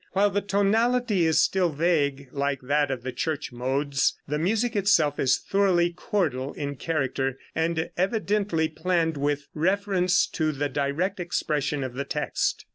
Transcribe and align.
While 0.13 0.31
the 0.31 0.41
tonality 0.41 1.27
is 1.27 1.43
still 1.43 1.69
vague, 1.69 2.29
like 2.31 2.61
that 2.63 2.89
of 2.89 3.03
the 3.03 3.11
church 3.11 3.51
modes, 3.51 4.17
the 4.27 4.39
music 4.39 4.75
itself 4.75 5.19
is 5.19 5.37
thoroughly 5.37 5.93
chordal 5.93 6.55
in 6.57 6.77
character, 6.77 7.37
and 7.53 7.91
evidently 7.95 8.67
planned 8.67 9.15
with 9.15 9.47
reference 9.53 10.25
to 10.29 10.53
the 10.53 10.69
direct 10.69 11.19
expression 11.19 11.83
of 11.83 11.93
the 11.93 12.05
text. 12.05 12.65